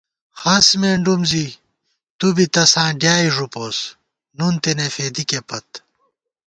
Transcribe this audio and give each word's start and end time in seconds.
ہَس 0.41 0.67
مېنڈُوم 0.81 1.21
زی 1.31 1.45
تُو 2.17 2.27
بی 2.35 2.45
تساں 2.53 2.89
ڈیائےݫُپوس، 3.01 3.77
نُن 4.37 4.53
تېنے 4.61 4.87
فېدِکےپت 4.95 5.67